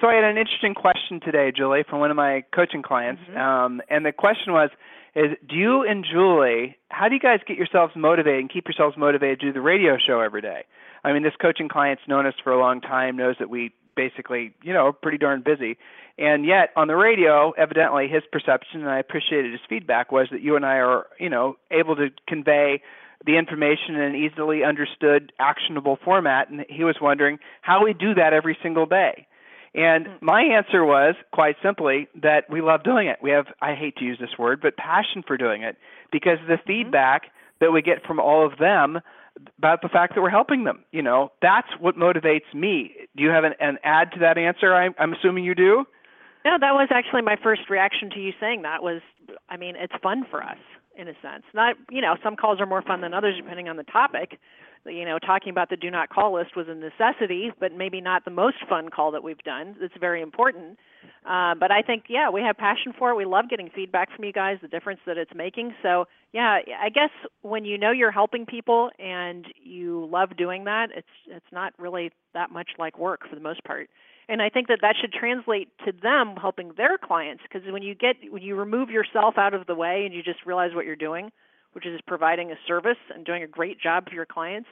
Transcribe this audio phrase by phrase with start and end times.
[0.00, 3.38] So I had an interesting question today, Julie, from one of my coaching clients, mm-hmm.
[3.38, 4.70] um, and the question was,
[5.14, 8.96] "Is do you and Julie, how do you guys get yourselves motivated and keep yourselves
[8.96, 10.64] motivated to do the radio show every day?"
[11.04, 14.52] I mean, this coaching client's known us for a long time, knows that we basically,
[14.62, 15.76] you know, pretty darn busy,
[16.18, 20.40] and yet on the radio, evidently, his perception, and I appreciated his feedback, was that
[20.40, 22.82] you and I are, you know, able to convey
[23.24, 28.14] the information in an easily understood, actionable format, and he was wondering how we do
[28.14, 29.26] that every single day.
[29.74, 30.22] And mm.
[30.22, 33.18] my answer was quite simply that we love doing it.
[33.22, 35.76] We have, I hate to use this word, but passion for doing it
[36.12, 36.66] because the mm-hmm.
[36.66, 37.22] feedback
[37.60, 39.00] that we get from all of them
[39.58, 40.84] about the fact that we're helping them.
[40.92, 42.94] You know, that's what motivates me.
[43.16, 44.72] Do you have an, an add to that answer?
[44.72, 45.84] I'm, I'm assuming you do.
[46.44, 49.00] No, that was actually my first reaction to you saying that was,
[49.48, 50.58] I mean, it's fun for us
[50.96, 51.42] in a sense.
[51.52, 54.38] Not, you know, some calls are more fun than others depending on the topic
[54.86, 58.24] you know, talking about the do not call list was a necessity, but maybe not
[58.24, 59.76] the most fun call that we've done.
[59.80, 60.78] It's very important.
[61.24, 63.16] Uh, but I think, yeah, we have passion for it.
[63.16, 65.74] We love getting feedback from you guys, the difference that it's making.
[65.82, 70.88] So, yeah, I guess when you know you're helping people and you love doing that,
[70.94, 73.88] it's it's not really that much like work for the most part.
[74.28, 77.94] And I think that that should translate to them helping their clients because when you
[77.94, 80.96] get when you remove yourself out of the way and you just realize what you're
[80.96, 81.30] doing,
[81.74, 84.68] which is providing a service and doing a great job for your clients,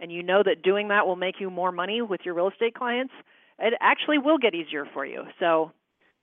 [0.00, 2.74] and you know that doing that will make you more money with your real estate
[2.74, 3.12] clients,
[3.58, 5.22] it actually will get easier for you.
[5.38, 5.72] So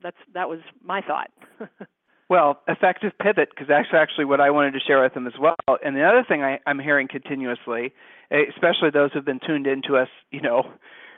[0.01, 1.31] that's that was my thought.
[2.29, 5.56] well, effective pivot because that's actually what I wanted to share with them as well.
[5.84, 7.94] And the other thing I, I'm hearing continuously,
[8.31, 10.72] especially those who've been tuned into us, you know,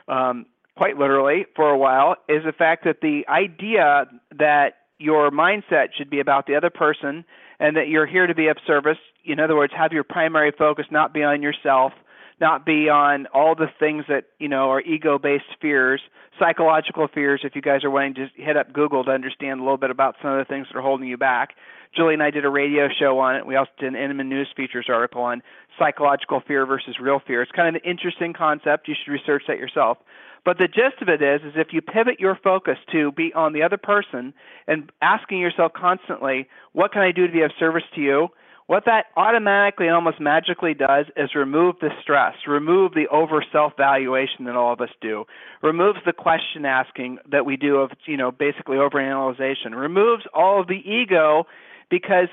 [0.08, 0.46] um,
[0.76, 4.06] quite literally for a while, is the fact that the idea
[4.38, 7.24] that your mindset should be about the other person
[7.58, 8.98] and that you're here to be of service.
[9.24, 11.92] In other words, have your primary focus not be on yourself,
[12.40, 16.00] not be on all the things that, you know, are ego-based fears,
[16.38, 19.76] psychological fears if you guys are wanting to hit up Google to understand a little
[19.76, 21.50] bit about some of the things that are holding you back.
[21.94, 23.46] Julie and I did a radio show on it.
[23.46, 25.42] We also did an Inman News Features article on
[25.78, 27.42] psychological fear versus real fear.
[27.42, 28.88] It's kind of an interesting concept.
[28.88, 29.98] You should research that yourself.
[30.44, 33.52] But the gist of it is, is if you pivot your focus to be on
[33.52, 34.34] the other person
[34.66, 38.28] and asking yourself constantly, what can I do to be of service to you?
[38.66, 44.46] What that automatically almost magically does is remove the stress, remove the over self valuation
[44.46, 45.24] that all of us do,
[45.62, 50.60] removes the question asking that we do of, you know, basically over analyzation, removes all
[50.60, 51.44] of the ego
[51.90, 52.28] because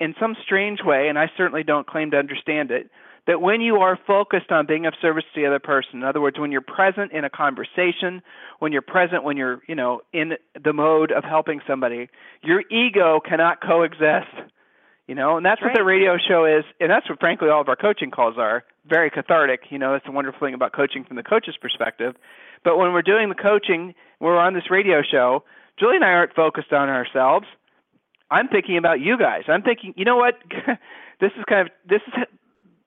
[0.00, 2.90] in some strange way, and I certainly don't claim to understand it,
[3.26, 6.20] that when you are focused on being of service to the other person, in other
[6.20, 8.22] words, when you're present in a conversation,
[8.58, 12.08] when you're present when you're, you know, in the mode of helping somebody,
[12.42, 14.50] your ego cannot coexist.
[15.08, 17.60] You know, and that's, that's what the radio show is, and that's what frankly all
[17.60, 18.64] of our coaching calls are.
[18.86, 19.62] Very cathartic.
[19.70, 22.14] You know, that's the wonderful thing about coaching from the coach's perspective.
[22.64, 25.42] But when we're doing the coaching, we're on this radio show,
[25.78, 27.46] Julie and I aren't focused on ourselves.
[28.30, 29.42] I'm thinking about you guys.
[29.48, 30.34] I'm thinking, you know what?
[31.20, 32.14] this is kind of this is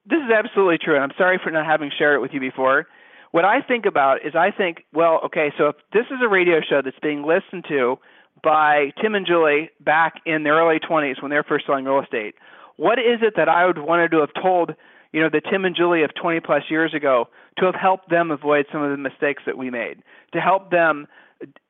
[0.08, 2.88] this is absolutely true, and I'm sorry for not having shared it with you before.
[3.32, 6.62] What I think about is I think, well, okay, so if this is a radio
[6.62, 7.98] show that's being listened to
[8.44, 12.36] by Tim and Julie back in their early 20s when they're first selling real estate,
[12.78, 14.76] what is it that I would wanted to have told,
[15.12, 17.28] you know, the Tim and Julie of 20 plus years ago
[17.58, 21.08] to have helped them avoid some of the mistakes that we made, to help them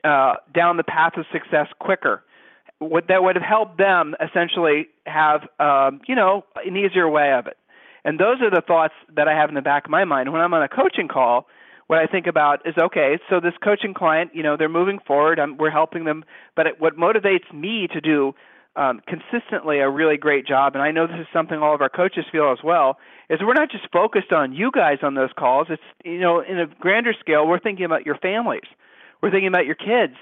[0.03, 2.23] uh, down the path of success quicker?
[2.79, 7.47] What that would have helped them essentially have, um, you know, an easier way of
[7.47, 7.57] it.
[8.05, 10.31] And those are the thoughts that I have in the back of my mind.
[10.31, 11.47] When I'm on a coaching call,
[11.87, 15.39] what I think about is okay, so this coaching client, you know, they're moving forward,
[15.39, 16.23] I'm, we're helping them,
[16.55, 18.33] but it, what motivates me to do
[18.75, 21.89] um, consistently a really great job, and I know this is something all of our
[21.89, 22.97] coaches feel as well,
[23.29, 25.67] is we're not just focused on you guys on those calls.
[25.69, 28.67] It's, you know, in a grander scale, we're thinking about your families.
[29.21, 30.13] We're thinking about your kids.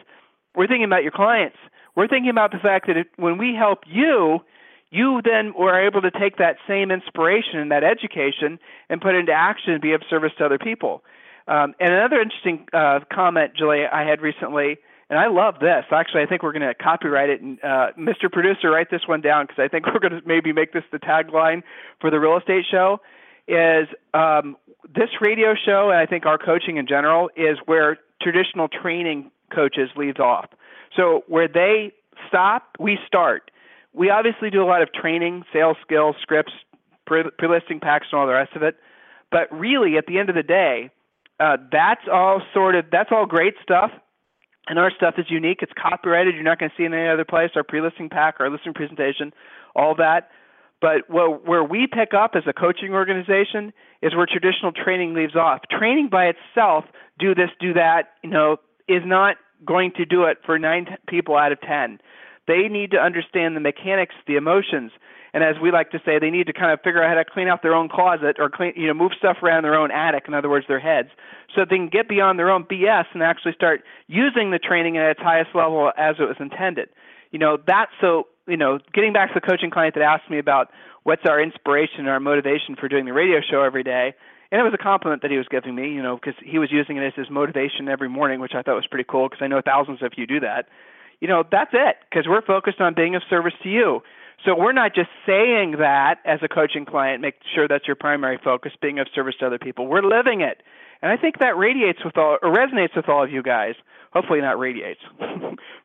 [0.56, 1.58] We're thinking about your clients.
[1.96, 4.40] We're thinking about the fact that it, when we help you,
[4.94, 8.60] you then were able to take that same inspiration and that education
[8.90, 11.04] and put it into action and be of service to other people.
[11.48, 14.78] Um, and another interesting uh, comment, Julie, I had recently,
[15.10, 15.84] and I love this.
[15.92, 17.42] Actually, I think we're going to copyright it.
[17.42, 18.32] And uh, Mr.
[18.32, 21.00] Producer, write this one down because I think we're going to maybe make this the
[21.00, 21.64] tagline
[22.00, 23.00] for the real estate show.
[23.46, 24.56] Is um,
[24.96, 29.90] this radio show, and I think our coaching in general, is where traditional training coaches
[29.98, 30.50] leaves off.
[30.96, 31.92] So where they
[32.30, 33.52] stop, we start.
[33.94, 36.54] We obviously do a lot of training, sales skills, scripts,
[37.06, 38.76] pre-listing packs, and all the rest of it.
[39.32, 40.90] But really, at the end of the day,
[41.40, 43.92] uh, that's all sort of that's all great stuff.
[44.68, 45.60] And our stuff is unique.
[45.62, 46.36] It's copyrighted.
[46.36, 47.52] You're not going to see in any other place.
[47.56, 49.34] Our pre-listing pack, our listing presentation,
[49.76, 50.30] all that.
[50.80, 55.62] But where we pick up as a coaching organization is where traditional training leaves off.
[55.70, 56.86] Training by itself,
[57.20, 58.58] do this, do that, you know,
[58.88, 62.00] is not going to do it for nine people out of ten.
[62.48, 64.92] They need to understand the mechanics, the emotions,
[65.34, 67.26] and as we like to say, they need to kind of figure out how to
[67.26, 70.26] clean out their own closet or clean, you know, move stuff around their own attic.
[70.28, 71.10] In other words, their heads,
[71.56, 75.10] so they can get beyond their own BS and actually start using the training at
[75.10, 76.90] its highest level as it was intended.
[77.32, 80.38] You know, that's so you know, getting back to the coaching client that asked me
[80.38, 80.70] about
[81.04, 84.14] what's our inspiration and our motivation for doing the radio show every day,
[84.52, 86.72] and it was a compliment that he was giving me, you know, because he was
[86.72, 89.48] using it as his motivation every morning, which I thought was pretty cool because I
[89.48, 90.68] know thousands of you do that.
[91.24, 94.04] You know, that's it because we're focused on being of service to you.
[94.44, 98.38] So we're not just saying that as a coaching client, make sure that's your primary
[98.44, 99.88] focus, being of service to other people.
[99.88, 100.62] We're living it.
[101.02, 103.76] And I think that radiates with all or resonates with all of you guys
[104.12, 105.00] hopefully not radiates,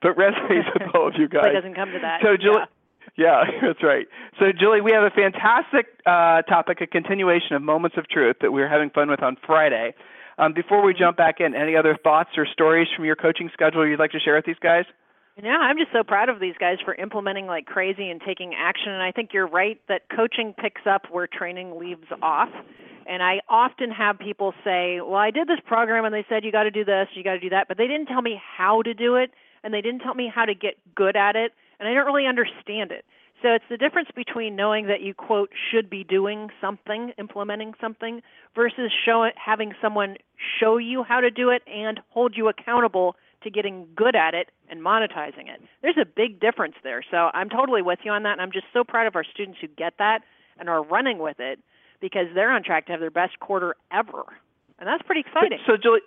[0.03, 1.51] but resonates with all of you guys.
[1.51, 2.21] it doesn't come to that.
[2.21, 2.67] So Julie.
[3.17, 3.45] Yeah.
[3.47, 4.09] yeah, that's right.
[4.41, 8.51] So, Julie, we have a fantastic uh, topic, a continuation of Moments of Truth that
[8.53, 9.95] we were having fun with on Friday.
[10.37, 13.87] Um, before we jump back in, any other thoughts or stories from your coaching schedule
[13.87, 14.85] you'd like to share with these guys?
[15.41, 18.91] Yeah, I'm just so proud of these guys for implementing like crazy and taking action.
[18.91, 22.49] And I think you're right that coaching picks up where training leaves off.
[23.07, 26.51] And I often have people say, Well, I did this program and they said you
[26.51, 28.83] got to do this, you got to do that, but they didn't tell me how
[28.83, 29.31] to do it
[29.63, 32.27] and they didn't tell me how to get good at it, and I don't really
[32.27, 33.05] understand it.
[33.43, 38.21] So it's the difference between knowing that you quote should be doing something, implementing something,
[38.55, 40.17] versus show having someone
[40.61, 44.49] show you how to do it and hold you accountable to getting good at it
[44.69, 45.63] and monetizing it.
[45.83, 47.03] There's a big difference there.
[47.11, 49.59] So I'm totally with you on that, and I'm just so proud of our students
[49.61, 50.21] who get that
[50.59, 51.59] and are running with it
[52.01, 54.25] because they're on track to have their best quarter ever,
[54.79, 55.59] and that's pretty exciting.
[55.67, 56.01] So, Julie,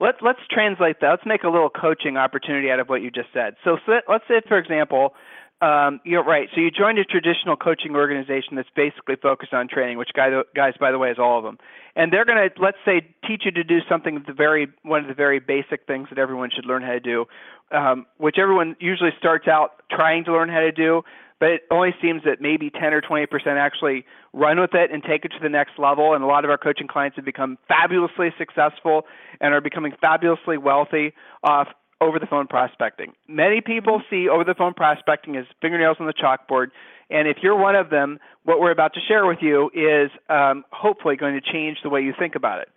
[0.00, 1.10] let's let's translate that.
[1.10, 3.54] Let's make a little coaching opportunity out of what you just said.
[3.64, 5.14] So, so let's say, for example,
[5.64, 6.48] um, you're right.
[6.54, 10.74] So you joined a traditional coaching organization that's basically focused on training, which guy, guys,
[10.78, 11.58] by the way, is all of them.
[11.96, 15.08] And they're going to, let's say, teach you to do something the very one of
[15.08, 17.24] the very basic things that everyone should learn how to do,
[17.70, 21.02] um, which everyone usually starts out trying to learn how to do
[21.40, 25.02] but it only seems that maybe 10 or 20 percent actually run with it and
[25.02, 26.14] take it to the next level.
[26.14, 29.02] And a lot of our coaching clients have become fabulously successful
[29.40, 31.12] and are becoming fabulously wealthy
[31.42, 31.68] off
[32.04, 33.12] over the phone prospecting.
[33.28, 36.68] Many people see over the phone prospecting as fingernails on the chalkboard.
[37.10, 40.64] And if you're one of them, what we're about to share with you is um,
[40.70, 42.68] hopefully going to change the way you think about it.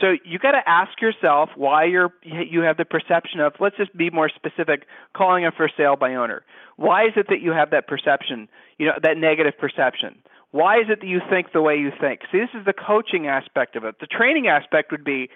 [0.00, 3.94] So you got to ask yourself why you're you have the perception of let's just
[3.96, 6.44] be more specific calling a for sale by owner.
[6.76, 10.16] Why is it that you have that perception, you know, that negative perception?
[10.50, 12.20] Why is it that you think the way you think?
[12.32, 13.96] See, this is the coaching aspect of it.
[14.00, 15.28] The training aspect would be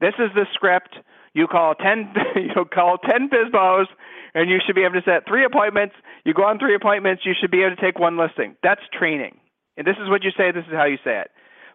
[0.00, 0.96] this is the script.
[1.34, 3.86] You call 10 you call 10 FSBOs
[4.34, 5.94] and you should be able to set three appointments.
[6.24, 8.56] You go on three appointments, you should be able to take one listing.
[8.62, 9.38] That's training.
[9.76, 11.30] And this is what you say, this is how you say it.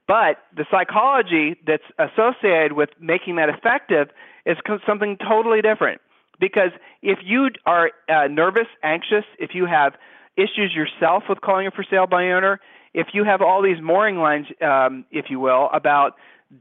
[0.08, 4.10] But the psychology that's associated with making that effective
[4.46, 4.58] is
[4.88, 6.02] something totally different.
[6.40, 6.72] Because
[7.04, 9.94] if you are uh, nervous, anxious, if you have
[10.36, 12.60] issues yourself with calling a for sale by owner,
[12.94, 16.14] if you have all these mooring lines, um, if you will, about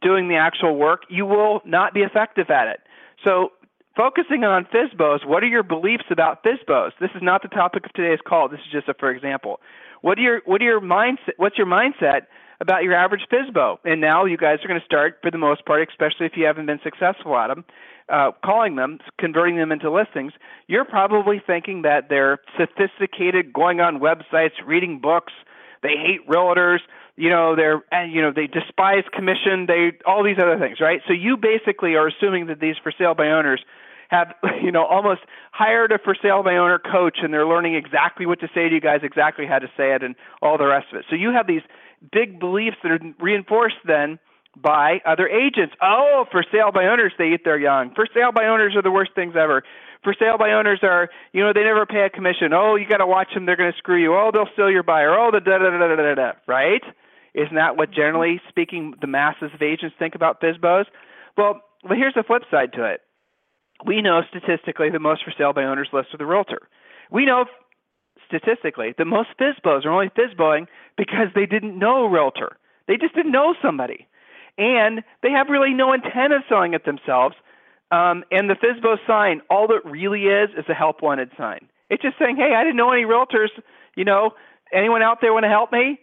[0.02, 2.80] doing the actual work, you will not be effective at it.
[3.24, 3.52] So
[3.96, 6.92] focusing on FSBOs, what are your beliefs about FSBOs?
[7.00, 8.48] This is not the topic of today's call.
[8.48, 9.60] This is just a for example.
[10.02, 11.34] What are your what are your mindset?
[11.36, 12.22] What's your mindset
[12.60, 13.78] about your average FSBO?
[13.84, 16.44] And now you guys are going to start, for the most part, especially if you
[16.44, 17.64] haven't been successful at them,
[18.08, 20.32] uh, calling them, converting them into listings.
[20.66, 25.32] You're probably thinking that they're sophisticated, going on websites, reading books.
[25.82, 26.78] They hate realtors.
[27.16, 29.66] You know they're and you know they despise commission.
[29.66, 31.00] They all these other things, right?
[31.06, 33.60] So you basically are assuming that these for sale by owners
[34.08, 35.20] have you know almost
[35.52, 38.74] hired a for sale by owner coach and they're learning exactly what to say to
[38.74, 41.04] you guys, exactly how to say it, and all the rest of it.
[41.10, 41.62] So you have these
[42.12, 44.18] big beliefs that are reinforced then
[44.56, 45.74] by other agents.
[45.82, 47.94] Oh, for sale by owners, they eat their young.
[47.94, 49.62] For sale by owners are the worst things ever.
[50.04, 52.52] For sale by owners are, you know, they never pay a commission.
[52.52, 54.14] Oh, you got to watch them; they're going to screw you.
[54.14, 55.10] Oh, they'll steal your buyer.
[55.10, 56.32] Oh, the da da da da da da.
[56.46, 56.82] Right?
[57.34, 60.86] Isn't that what generally speaking the masses of agents think about FSBOs?
[61.36, 63.00] Well, but here's the flip side to it.
[63.84, 66.68] We know statistically the most for sale by owners list with a realtor.
[67.10, 67.44] We know
[68.26, 72.56] statistically, the most FSBOs are only FSBOing because they didn't know a realtor.
[72.86, 74.08] They just didn't know somebody.
[74.56, 77.36] And they have really no intent of selling it themselves.
[77.90, 81.68] Um, and the FSBO sign, all it really is, is a help wanted sign.
[81.90, 83.48] It's just saying, hey, I didn't know any realtors.
[83.96, 84.32] You know,
[84.72, 85.98] anyone out there want to help me?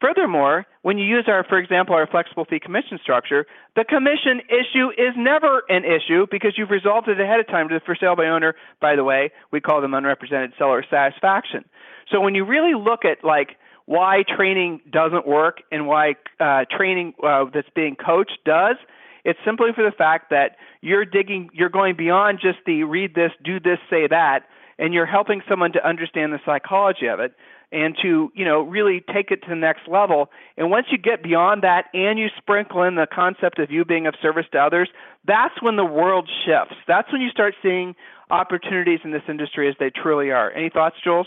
[0.00, 4.90] Furthermore, when you use our, for example, our flexible fee commission structure, the commission issue
[4.90, 8.14] is never an issue because you've resolved it ahead of time to the for sale
[8.14, 8.54] by owner.
[8.80, 11.64] By the way, we call them unrepresented seller satisfaction.
[12.12, 13.56] So when you really look at like
[13.86, 18.76] why training doesn't work and why uh, training uh, that's being coached does,
[19.28, 23.30] it's simply for the fact that you're digging, you're going beyond just the read this,
[23.44, 24.46] do this, say that,
[24.78, 27.34] and you're helping someone to understand the psychology of it
[27.70, 30.30] and to you know really take it to the next level.
[30.56, 34.06] And once you get beyond that and you sprinkle in the concept of you being
[34.06, 34.88] of service to others
[35.26, 36.76] that's when the world shifts.
[36.86, 37.94] That's when you start seeing
[38.30, 40.50] opportunities in this industry as they truly are.
[40.52, 41.26] Any thoughts jules?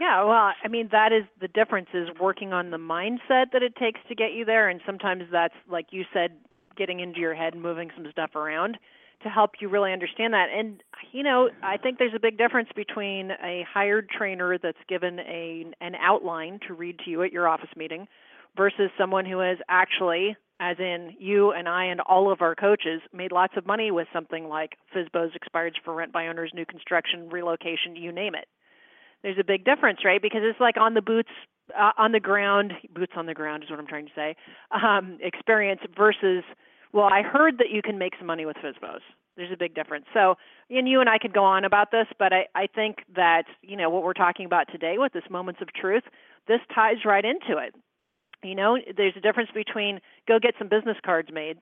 [0.00, 3.76] Yeah, well, I mean that is the difference is working on the mindset that it
[3.76, 6.32] takes to get you there and sometimes that's like you said
[6.76, 8.78] getting into your head and moving some stuff around
[9.22, 10.48] to help you really understand that.
[10.54, 15.20] And you know, I think there's a big difference between a hired trainer that's given
[15.20, 18.06] a an outline to read to you at your office meeting
[18.56, 23.02] versus someone who has actually as in you and I and all of our coaches
[23.12, 27.28] made lots of money with something like FSBO's expireds for rent by owners, new construction,
[27.28, 28.46] relocation, you name it.
[29.26, 30.22] There's a big difference, right?
[30.22, 31.30] Because it's like on the boots
[31.76, 34.36] uh, on the ground, boots on the ground is what I'm trying to say,
[34.70, 36.44] um, experience versus
[36.92, 39.00] well, I heard that you can make some money with FSBOs.
[39.36, 40.04] There's a big difference.
[40.14, 40.36] So,
[40.70, 43.76] and you and I could go on about this, but I, I think that, you
[43.76, 46.04] know, what we're talking about today with this moments of truth,
[46.46, 47.74] this ties right into it.
[48.44, 51.58] You know, there's a difference between go get some business cards made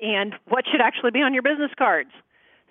[0.00, 2.10] and what should actually be on your business cards.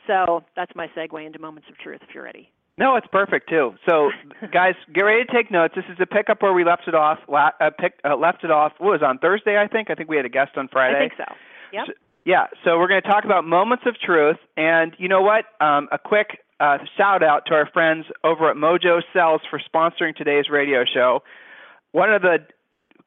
[0.08, 2.50] So that's my segue into moments of truth if you're ready.
[2.78, 3.76] No, it's perfect too.
[3.88, 4.10] So,
[4.52, 5.74] guys, get ready to take notes.
[5.76, 7.20] This is a pickup where we left it off.
[7.28, 8.74] La- uh, pick, uh, left it off.
[8.78, 9.58] What was it, on Thursday?
[9.58, 9.90] I think.
[9.90, 10.98] I think we had a guest on Friday.
[10.98, 11.36] I think so.
[11.74, 11.84] Yep.
[11.88, 11.94] So,
[12.26, 15.46] yeah, so we're going to talk about moments of truth, and you know what?
[15.60, 20.16] Um, a quick uh, shout out to our friends over at Mojo Sells for sponsoring
[20.16, 21.24] today's radio show.
[21.94, 22.38] One of the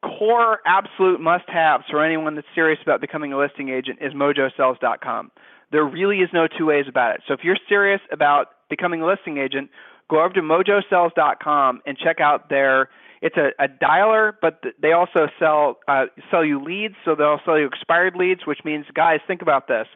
[0.03, 5.31] core absolute must-haves for anyone that's serious about becoming a listing agent is mojosells.com.
[5.71, 7.21] There really is no two ways about it.
[7.27, 9.69] So if you're serious about becoming a listing agent,
[10.09, 12.89] go over to mojosells.com and check out their
[13.21, 16.95] it's a, a dialer, but they also sell uh, sell you leads.
[17.05, 19.87] So they'll sell you expired leads, which means, guys, think about this.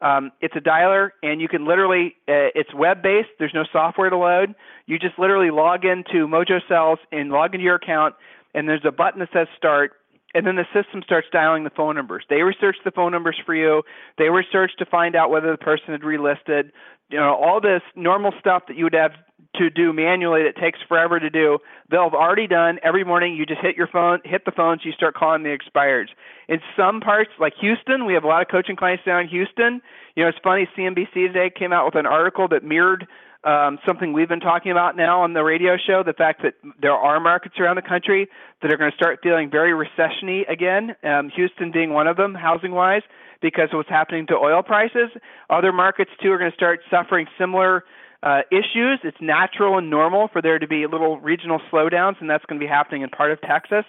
[0.00, 3.30] Um, it's a dialer, and you can literally, uh, it's web based.
[3.38, 4.54] There's no software to load.
[4.86, 8.14] You just literally log into Mojo Sells and log into your account,
[8.54, 9.94] and there's a button that says start,
[10.34, 12.24] and then the system starts dialing the phone numbers.
[12.28, 13.82] They research the phone numbers for you.
[14.18, 16.70] They research to find out whether the person had relisted.
[17.10, 19.12] You know, all this normal stuff that you would have
[19.56, 21.58] to do manually that takes forever to do,
[21.90, 22.78] they'll have already done.
[22.82, 26.08] Every morning you just hit your phone, hit the phones, you start calling the expireds.
[26.48, 29.80] In some parts, like Houston, we have a lot of coaching clients down in Houston.
[30.14, 33.06] You know, it's funny, CNBC today came out with an article that mirrored
[33.48, 36.52] um, something we've been talking about now on the radio show the fact that
[36.82, 38.28] there are markets around the country
[38.60, 42.34] that are going to start feeling very recessiony again, um, Houston being one of them,
[42.34, 43.00] housing wise,
[43.40, 45.08] because of what's happening to oil prices.
[45.48, 47.84] Other markets, too, are going to start suffering similar
[48.22, 49.00] uh, issues.
[49.02, 52.64] It's natural and normal for there to be little regional slowdowns, and that's going to
[52.64, 53.84] be happening in part of Texas.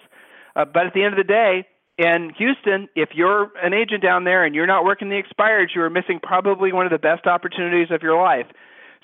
[0.56, 1.66] Uh, but at the end of the day,
[1.98, 5.82] in Houston, if you're an agent down there and you're not working the expireds, you
[5.82, 8.46] are missing probably one of the best opportunities of your life.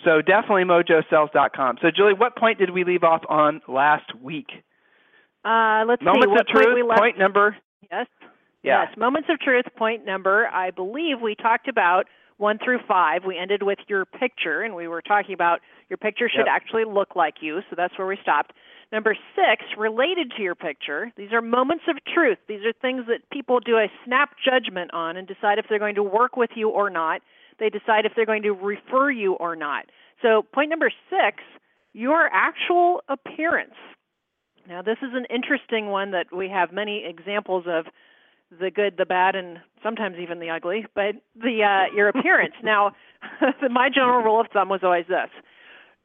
[0.04, 1.78] So definitely mojosells.com.
[1.82, 4.48] So Julie, what point did we leave off on last week?
[5.44, 6.30] Uh, let's Moments see.
[6.30, 7.00] What of truth, point, we left?
[7.00, 7.56] point number.
[7.90, 8.06] Yes.
[8.62, 8.84] Yeah.
[8.88, 8.96] Yes.
[8.98, 10.48] Moments of truth, point number.
[10.48, 12.06] I believe we talked about
[12.38, 13.24] one through five.
[13.24, 16.48] We ended with your picture, and we were talking about your picture should Yep.
[16.50, 18.52] actually look like you, so that's where we stopped.
[18.92, 22.38] Number six, related to your picture, these are moments of truth.
[22.48, 25.96] These are things that people do a snap judgment on and decide if they're going
[25.96, 27.20] to work with you or not.
[27.58, 29.86] They decide if they're going to refer you or not.
[30.22, 31.42] So, point number six,
[31.92, 33.74] your actual appearance.
[34.68, 37.86] Now, this is an interesting one that we have many examples of
[38.50, 40.86] the good, the bad, and sometimes even the ugly.
[40.94, 42.54] But the uh, your appearance.
[42.62, 42.92] now,
[43.70, 45.30] my general rule of thumb was always this: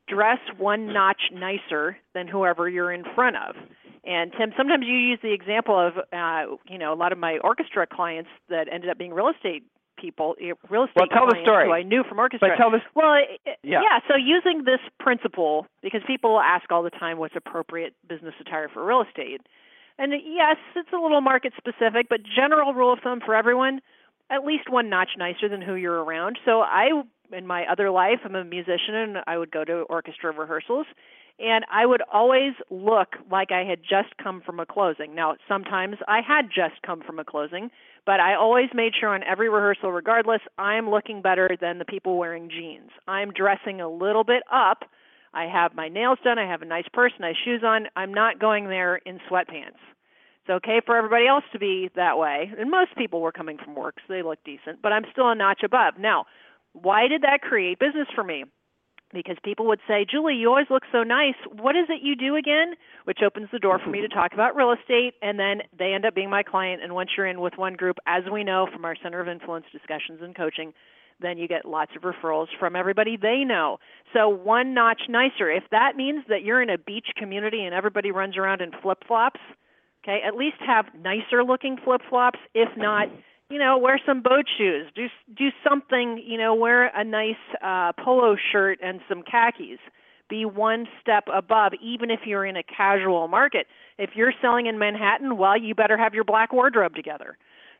[0.07, 3.55] dress one notch nicer than whoever you're in front of.
[4.03, 7.37] And Tim, sometimes you use the example of, uh, you know, a lot of my
[7.43, 9.63] orchestra clients that ended up being real estate
[10.01, 11.67] people, eh, real estate Well, tell the story.
[11.67, 12.49] who I knew from orchestra.
[12.49, 12.81] But tell this.
[12.95, 13.81] Well, eh, Yeah.
[13.83, 13.99] yeah.
[14.07, 18.83] So using this principle, because people ask all the time what's appropriate business attire for
[18.83, 19.41] real estate,
[19.99, 23.81] and yes, it's a little market specific, but general rule of thumb for everyone:
[24.29, 26.39] at least one notch nicer than who you're around.
[26.45, 30.31] So I, in my other life, I'm a musician, and I would go to orchestra
[30.31, 30.87] rehearsals.
[31.41, 35.15] And I would always look like I had just come from a closing.
[35.15, 37.69] Now, sometimes I had just come from a closing,
[38.05, 42.17] but I always made sure on every rehearsal, regardless, I'm looking better than the people
[42.17, 42.91] wearing jeans.
[43.07, 44.83] I'm dressing a little bit up.
[45.33, 46.37] I have my nails done.
[46.37, 47.87] I have a nice purse, nice shoes on.
[47.95, 49.79] I'm not going there in sweatpants.
[50.43, 52.51] It's okay for everybody else to be that way.
[52.57, 55.35] And most people were coming from work, so they look decent, but I'm still a
[55.35, 55.95] notch above.
[55.99, 56.25] Now,
[56.73, 58.45] why did that create business for me?
[59.13, 61.35] Because people would say, Julie, you always look so nice.
[61.51, 62.73] What is it you do again?
[63.05, 64.17] Which opens the door for me to mm-hmm.
[64.17, 65.13] talk about real estate.
[65.21, 66.81] And then they end up being my client.
[66.83, 69.65] And once you're in with one group, as we know from our Center of Influence
[69.71, 70.73] discussions and coaching,
[71.19, 73.77] then you get lots of referrals from everybody they know.
[74.13, 75.49] So one notch nicer.
[75.51, 79.03] If that means that you're in a beach community and everybody runs around in flip
[79.07, 79.39] flops,
[80.03, 82.39] okay, at least have nicer looking flip flops.
[82.53, 83.07] If not,
[83.51, 84.87] you know, wear some boat shoes.
[84.95, 86.23] Do do something.
[86.25, 89.79] You know, wear a nice uh, polo shirt and some khakis.
[90.29, 93.67] Be one step above, even if you're in a casual market.
[93.97, 97.37] If you're selling in Manhattan, well, you better have your black wardrobe together.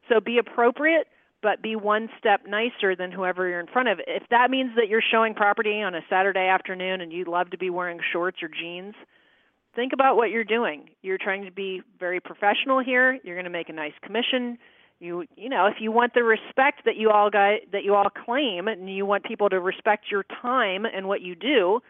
[0.09, 1.07] So be appropriate,
[1.41, 3.99] but be one step nicer than whoever you're in front of.
[4.05, 7.57] If that means that you're showing property on a Saturday afternoon and you'd love to
[7.57, 8.95] be wearing shorts or jeans,
[9.73, 10.89] think about what you're doing.
[11.01, 13.17] You're trying to be very professional here.
[13.23, 14.57] You're going to make a nice commission
[15.01, 18.09] you you know if you want the respect that you all got that you all
[18.09, 21.81] claim and you want people to respect your time and what you do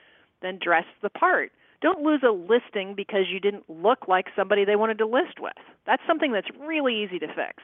[0.41, 1.51] then dress the part.
[1.81, 5.53] Don't lose a listing because you didn't look like somebody they wanted to list with.
[5.85, 7.63] That's something that's really easy to fix.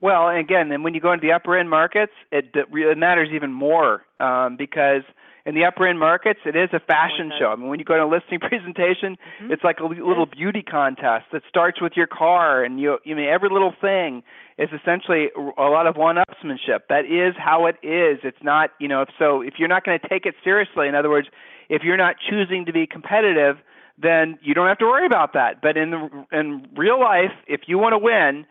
[0.00, 3.52] Well again and when you go into the upper end markets it, it matters even
[3.52, 5.02] more um, because
[5.48, 7.46] in the upper end markets, it is a fashion show.
[7.46, 9.50] I mean, when you go to a listing presentation, mm-hmm.
[9.50, 13.30] it's like a little beauty contest that starts with your car, and you, you mean
[13.30, 14.22] every little thing
[14.58, 16.80] is essentially a lot of one-upsmanship.
[16.90, 18.18] That is how it is.
[18.24, 20.94] It's not, you know, if so if you're not going to take it seriously, in
[20.94, 21.28] other words,
[21.70, 23.56] if you're not choosing to be competitive,
[23.96, 25.62] then you don't have to worry about that.
[25.62, 28.44] But in the, in real life, if you want to win,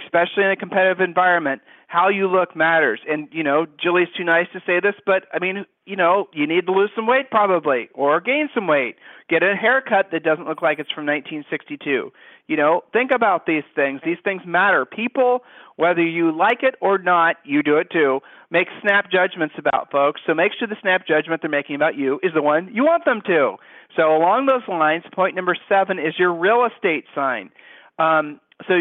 [0.00, 3.00] especially in a competitive environment, how you look matters.
[3.08, 6.46] And you know, Julie's too nice to say this, but I mean, you know, you
[6.46, 8.96] need to lose some weight probably, or gain some weight.
[9.28, 12.12] Get a haircut that doesn't look like it's from 1962.
[12.48, 14.00] You know, think about these things.
[14.04, 14.84] These things matter.
[14.84, 15.44] People,
[15.76, 18.20] whether you like it or not, you do it too.
[18.50, 20.20] Make snap judgments about folks.
[20.26, 23.04] So make sure the snap judgment they're making about you is the one you want
[23.04, 23.56] them to.
[23.96, 27.50] So along those lines, point number seven is your real estate sign.
[27.98, 28.74] Um, so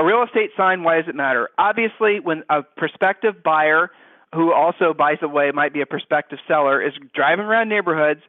[0.00, 1.50] a real estate sign, why does it matter?
[1.58, 3.90] Obviously, when a prospective buyer
[4.34, 8.20] who also, by the way, might be a prospective seller is driving around neighborhoods,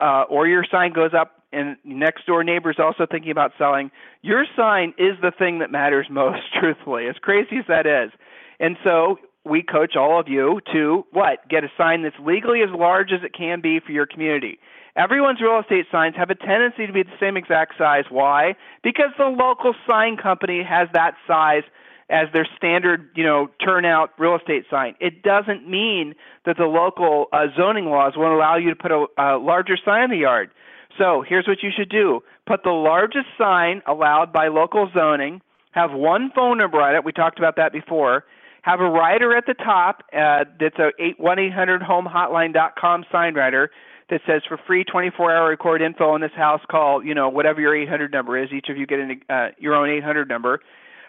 [0.00, 3.90] uh, or your sign goes up and next door neighbors also thinking about selling,
[4.22, 8.10] your sign is the thing that matters most, truthfully, as crazy as that is.
[8.58, 11.46] And so we coach all of you to what?
[11.48, 14.58] Get a sign that's legally as large as it can be for your community.
[14.98, 18.04] Everyone's real estate signs have a tendency to be the same exact size.
[18.10, 18.56] Why?
[18.82, 21.62] Because the local sign company has that size
[22.10, 24.96] as their standard, you know, turnout real estate sign.
[24.98, 26.14] It doesn't mean
[26.46, 30.04] that the local uh, zoning laws won't allow you to put a, a larger sign
[30.04, 30.50] in the yard.
[30.98, 35.42] So here's what you should do: put the largest sign allowed by local zoning.
[35.72, 37.04] Have one phone number on it.
[37.04, 38.24] We talked about that before.
[38.62, 43.70] Have a writer at the top uh, that's a 1 800 homehotline.com sign rider
[44.10, 47.60] that says for free 24 hour record info on this house call, you know, whatever
[47.60, 48.50] your 800 number is.
[48.52, 50.60] Each of you get an, uh, your own 800 number.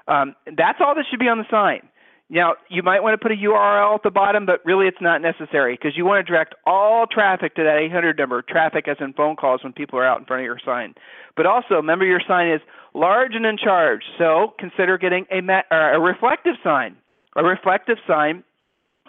[0.07, 1.87] Um, that's all that should be on the sign.
[2.31, 5.19] Now, you might want to put a URL at the bottom, but really it's not
[5.19, 9.13] necessary because you want to direct all traffic to that 800 number, traffic as in
[9.13, 10.93] phone calls when people are out in front of your sign.
[11.35, 12.61] But also, remember your sign is
[12.93, 16.97] large and in charge, so consider getting a, ma- uh, a reflective sign.
[17.35, 18.43] A reflective sign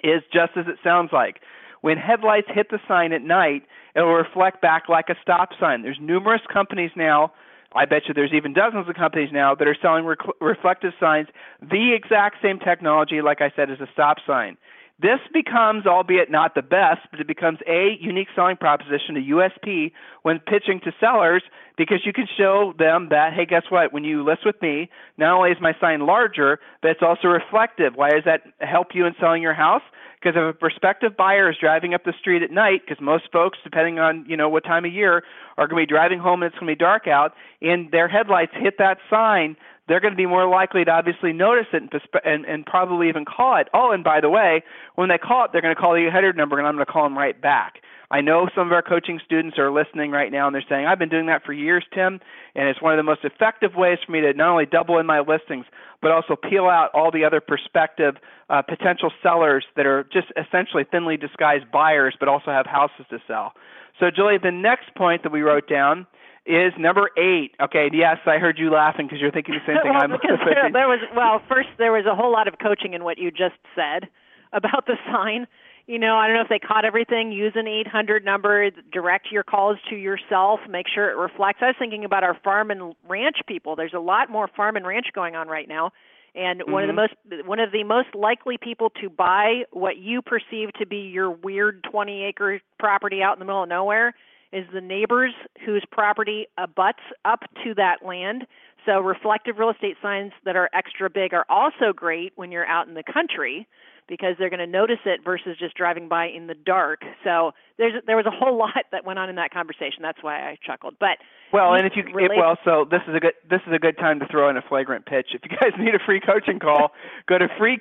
[0.03, 1.41] is just as it sounds like.
[1.81, 3.63] When headlights hit the sign at night,
[3.95, 5.83] it will reflect back like a stop sign.
[5.83, 7.33] There's numerous companies now.
[7.75, 10.05] I bet you there's even dozens of companies now that are selling
[10.41, 11.29] reflective signs,
[11.61, 14.57] the exact same technology, like I said, as a stop sign.
[15.01, 19.93] This becomes, albeit not the best, but it becomes a unique selling proposition, a USP,
[20.23, 21.43] when pitching to sellers
[21.79, 23.95] because you can show them that, hey, guess what?
[23.95, 27.95] When you list with me, not only is my sign larger, but it's also reflective.
[27.95, 29.83] Why does that help you in selling your house?
[30.21, 33.59] Because if a prospective buyer is driving up the street at night, because most folks,
[33.65, 35.23] depending on you know what time of year,
[35.57, 38.07] are going to be driving home and it's going to be dark out, and their
[38.07, 39.57] headlights hit that sign,
[39.89, 41.91] they're going to be more likely to obviously notice it and,
[42.25, 43.69] and, and probably even call it.
[43.73, 44.63] Oh, and by the way,
[44.95, 46.93] when they call it, they're going to call the 800 number, and I'm going to
[46.93, 47.83] call them right back.
[48.11, 50.99] I know some of our coaching students are listening right now and they're saying, I've
[50.99, 52.21] been doing that for years, Tim,
[52.57, 55.07] and it's one of the most effective ways for me to not only double in
[55.07, 55.65] my listings,
[56.03, 58.17] but also peel out all the other prospective
[58.49, 63.19] uh, potential sellers that are just essentially thinly disguised buyers, but also have houses to
[63.29, 63.53] sell.
[64.01, 66.07] So, Julie, the next point that we wrote down
[66.47, 67.55] is number eight.
[67.63, 70.39] Okay, yes, I heard you laughing because you're thinking the same thing well, I'm because
[70.45, 70.73] thinking.
[70.73, 73.61] There was well, first there was a whole lot of coaching in what you just
[73.77, 74.09] said
[74.53, 75.47] about the sign.
[75.87, 77.33] You know, I don't know if they caught everything.
[77.33, 78.71] Use an 800 number.
[78.93, 80.61] Direct your calls to yourself.
[80.69, 81.61] Make sure it reflects.
[81.63, 83.77] I was thinking about our farm and ranch people.
[83.77, 85.93] There's a lot more farm and ranch going on right now
[86.35, 86.73] and mm-hmm.
[86.73, 87.37] one of the mm-hmm.
[87.37, 91.31] most one of the most likely people to buy what you perceive to be your
[91.31, 94.15] weird 20 acre property out in the middle of nowhere
[94.53, 95.33] is the neighbors
[95.65, 98.47] whose property abuts up to that land.
[98.85, 102.89] So reflective real estate signs that are extra big are also great when you're out
[102.89, 103.69] in the country
[104.11, 107.01] because they're going to notice it versus just driving by in the dark.
[107.25, 110.03] So there's there was a whole lot that went on in that conversation.
[110.03, 110.95] That's why I chuckled.
[110.99, 111.19] But
[111.53, 113.99] well, and if you it, well, so this is a good this is a good
[113.99, 115.29] time to throw in a flagrant pitch.
[115.35, 116.93] If you guys need a free coaching call,
[117.29, 117.79] go to free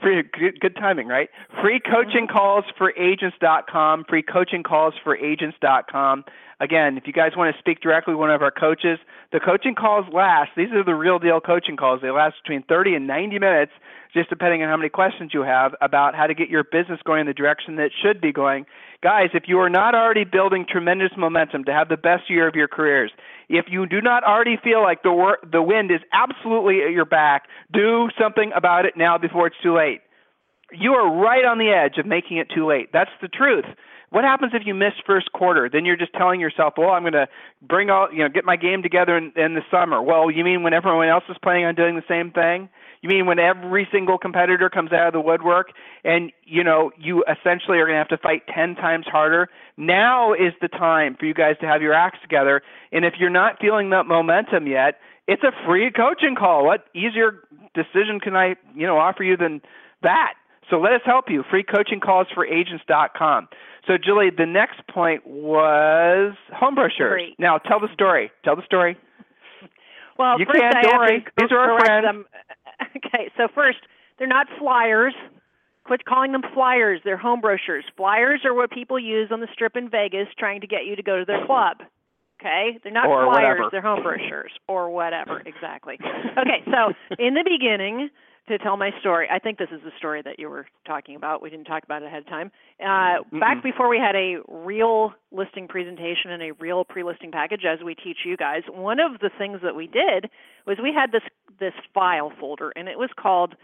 [0.00, 1.28] free good, good timing, right?
[1.60, 2.36] Free coaching mm-hmm.
[2.36, 4.04] calls for agents.com.
[4.08, 6.24] Free coaching calls for agents.com.
[6.60, 8.98] Again, if you guys want to speak directly with one of our coaches,
[9.32, 10.50] the coaching calls last.
[10.58, 12.02] These are the real deal coaching calls.
[12.02, 13.72] They last between 30 and 90 minutes
[14.12, 17.22] just depending on how many questions you have about how to get your business going
[17.22, 18.66] in the direction that it should be going.
[19.02, 22.54] Guys, if you are not already building tremendous momentum to have the best year of
[22.54, 23.10] your careers,
[23.48, 27.06] if you do not already feel like the wor- the wind is absolutely at your
[27.06, 30.02] back, do something about it now before it's too late.
[30.70, 32.90] You are right on the edge of making it too late.
[32.92, 33.64] That's the truth.
[34.10, 35.70] What happens if you miss first quarter?
[35.72, 37.28] Then you're just telling yourself, "Well, I'm going to
[37.62, 40.62] bring all, you know, get my game together in, in the summer." Well, you mean
[40.62, 42.68] when everyone else is planning on doing the same thing?
[43.02, 45.68] You mean when every single competitor comes out of the woodwork
[46.04, 49.48] and you know you essentially are going to have to fight 10 times harder?
[49.76, 52.62] Now is the time for you guys to have your acts together.
[52.92, 56.66] And if you're not feeling that momentum yet, it's a free coaching call.
[56.66, 57.40] What easier
[57.74, 59.62] decision can I, you know, offer you than
[60.02, 60.34] that?
[60.68, 61.42] So let us help you.
[61.50, 63.48] Free coaching calls for agents.com.
[63.86, 67.32] So Julie, the next point was home brochures.
[67.38, 68.30] Now tell the story.
[68.44, 68.98] Tell the story.
[70.18, 70.76] Well, you first can't.
[70.76, 71.20] I Don't have worry.
[71.22, 72.04] to These are our friends.
[72.04, 72.26] Them.
[72.96, 73.78] Okay, so first,
[74.18, 75.14] they're not flyers.
[75.84, 77.00] Quit calling them flyers.
[77.04, 77.84] They're home brochures.
[77.96, 81.02] Flyers are what people use on the strip in Vegas trying to get you to
[81.02, 81.78] go to their club.
[82.40, 82.78] Okay?
[82.82, 83.68] They're not or flyers, whatever.
[83.72, 85.98] they're home brochures or whatever, exactly.
[86.38, 88.08] Okay, so in the beginning,
[88.50, 91.42] to tell my story, I think this is the story that you were talking about.
[91.42, 92.50] We didn't talk about it ahead of time.
[92.78, 97.82] Uh, back before we had a real listing presentation and a real pre-listing package, as
[97.84, 100.28] we teach you guys, one of the things that we did
[100.66, 101.22] was we had this
[101.58, 103.54] this file folder, and it was called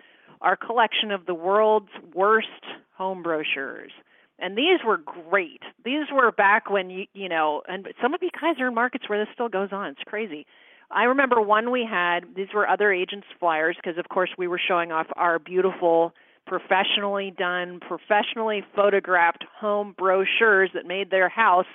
[0.40, 2.49] our collection of the world's worst
[2.96, 3.92] home brochures.
[4.38, 5.62] And these were great.
[5.85, 9.09] These were back when you you know, and some of you guys are in markets
[9.09, 9.88] where this still goes on.
[9.88, 10.46] It's crazy.
[10.90, 12.20] I remember one we had.
[12.37, 16.12] These were other agents' flyers because, of course, we were showing off our beautiful,
[16.46, 21.66] professionally done, professionally photographed home brochures that made their house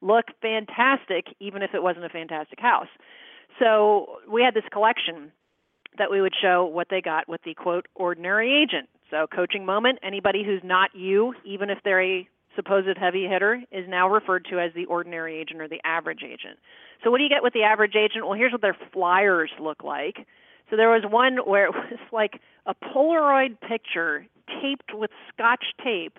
[0.00, 2.88] look fantastic, even if it wasn't a fantastic house.
[3.58, 5.32] So we had this collection
[5.98, 8.88] that we would show what they got with the quote ordinary agent.
[9.10, 13.88] So coaching moment, anybody who's not you, even if they're a supposed heavy hitter, is
[13.88, 16.58] now referred to as the ordinary agent or the average agent.
[17.02, 18.26] So what do you get with the average agent?
[18.26, 20.26] Well, here's what their flyers look like.
[20.70, 24.26] So there was one where it was like a Polaroid picture
[24.60, 26.18] taped with scotch tape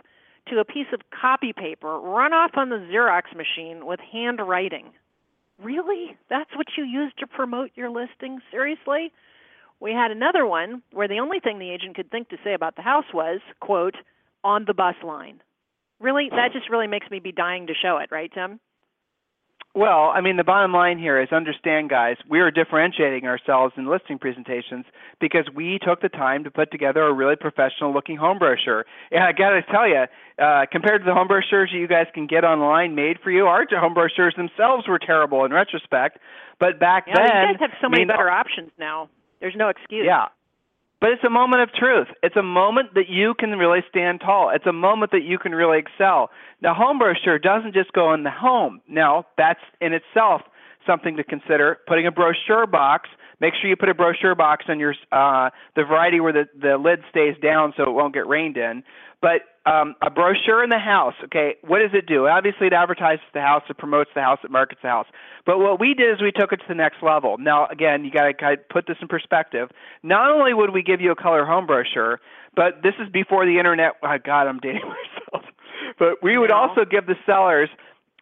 [0.49, 4.91] to a piece of copy paper run off on the Xerox machine with handwriting.
[5.61, 6.17] Really?
[6.29, 8.39] That's what you use to promote your listing?
[8.51, 9.11] Seriously?
[9.79, 12.75] We had another one where the only thing the agent could think to say about
[12.75, 13.95] the house was, quote,
[14.43, 15.41] on the bus line.
[15.99, 16.29] Really?
[16.29, 18.59] That just really makes me be dying to show it, right, Tim?
[19.75, 23.87] Well, I mean, the bottom line here is understand, guys, we are differentiating ourselves in
[23.87, 24.85] listing presentations
[25.19, 28.85] because we took the time to put together a really professional looking home brochure.
[29.11, 30.05] And I got to tell you,
[30.39, 33.47] uh, compared to the home brochures that you guys can get online made for you,
[33.47, 36.19] our home brochures themselves were terrible in retrospect.
[36.57, 39.09] But back yeah, then, you guys have so many I mean, better options now.
[39.41, 40.05] There's no excuse.
[40.05, 40.27] Yeah.
[41.01, 42.07] But it's a moment of truth.
[42.23, 44.49] It's a moment that you can really stand tall.
[44.53, 46.29] It's a moment that you can really excel.
[46.61, 48.81] Now, home brochure doesn't just go in the home.
[48.87, 50.41] Now, that's in itself
[50.87, 51.79] something to consider.
[51.87, 53.09] Putting a brochure box.
[53.41, 56.77] Make sure you put a brochure box on your uh, the variety where the the
[56.77, 58.83] lid stays down so it won't get rained in.
[59.21, 62.27] But um, a brochure in the house, okay, what does it do?
[62.27, 65.07] Obviously, it advertises the house, it promotes the house, it markets the house.
[65.45, 67.37] But what we did is we took it to the next level.
[67.39, 69.69] Now, again, you got to kind of put this in perspective.
[70.03, 72.19] Not only would we give you a color home brochure,
[72.55, 73.93] but this is before the internet.
[74.03, 74.81] Oh, God, I'm dating
[75.33, 75.49] myself.
[75.97, 77.69] But we would also give the sellers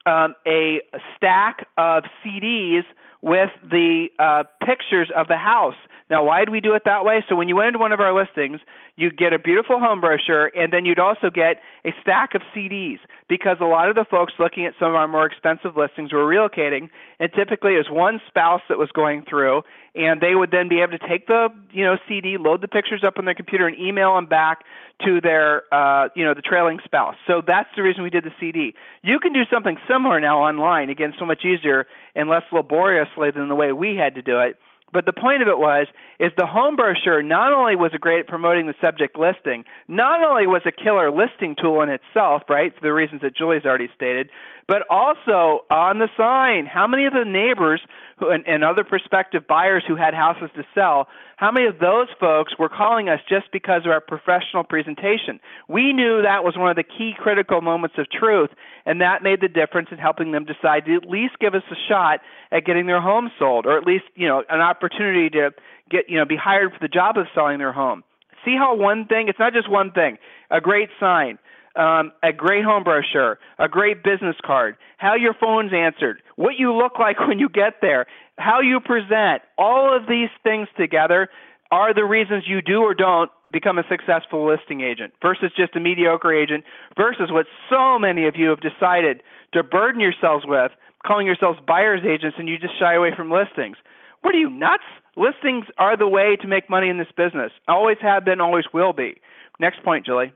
[0.06, 2.84] um, a, a stack of CDs
[3.22, 5.76] with the uh, pictures of the house.
[6.14, 7.26] Now, why did we do it that way?
[7.28, 8.62] So when you went into one of our listings,
[8.98, 13.00] you'd get a beautiful home brochure, and then you'd also get a stack of CDs
[13.28, 16.24] because a lot of the folks looking at some of our more expensive listings were
[16.24, 19.64] relocating, and typically it was one spouse that was going through,
[19.96, 23.04] and they would then be able to take the you know CD, load the pictures
[23.04, 24.60] up on their computer, and email them back
[25.04, 27.16] to their uh, you know the trailing spouse.
[27.26, 28.76] So that's the reason we did the CD.
[29.02, 33.50] You can do something similar now online, again, so much easier and less laboriously than
[33.50, 34.60] the way we had to do it.
[34.94, 35.88] But the point of it was,
[36.20, 40.46] is the home brochure not only was great at promoting the subject listing, not only
[40.46, 44.30] was a killer listing tool in itself, right, for the reasons that Julie's already stated,
[44.68, 47.82] but also on the sign, how many of the neighbors
[48.20, 52.08] who, and, and other prospective buyers who had houses to sell, how many of those
[52.20, 55.40] folks were calling us just because of our professional presentation?
[55.68, 58.50] We knew that was one of the key critical moments of truth,
[58.86, 61.76] and that made the difference in helping them decide to at least give us a
[61.90, 62.20] shot
[62.52, 65.52] at getting their home sold, or at least you know an opportunity to
[65.90, 68.04] get you know be hired for the job of selling their home.
[68.46, 70.18] See how one thing, it's not just one thing,
[70.52, 71.40] a great sign,
[71.76, 76.74] um, a great home brochure, a great business card, how your phone's answered, what you
[76.74, 78.06] look like when you get there,
[78.38, 81.30] how you present, all of these things together
[81.72, 85.80] are the reasons you do or don't become a successful listing agent versus just a
[85.80, 86.64] mediocre agent
[86.98, 89.22] versus what so many of you have decided
[89.54, 90.72] to burden yourselves with,
[91.06, 93.78] calling yourselves buyer's agents and you just shy away from listings.
[94.22, 94.84] What are you nuts?
[95.16, 97.52] Listings are the way to make money in this business.
[97.68, 99.22] Always have been, always will be.
[99.60, 100.34] Next point, Julie.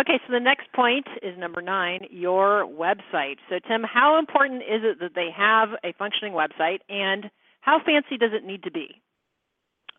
[0.00, 3.36] Okay, so the next point is number nine, your website.
[3.50, 8.16] So, Tim, how important is it that they have a functioning website, and how fancy
[8.16, 9.02] does it need to be?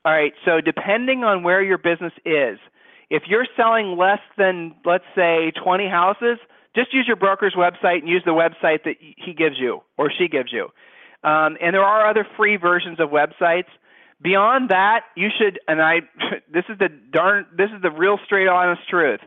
[0.04, 2.58] All right, so depending on where your business is,
[3.12, 6.40] if you're selling less than, let's say, 20 houses,
[6.76, 10.28] just use your broker's website and use the website that he gives you or she
[10.28, 10.70] gives you.
[11.24, 13.70] Um, and there are other free versions of websites.
[14.20, 16.00] Beyond that, you should, and I,
[16.52, 19.20] this is the darn, this is the real straight honest truth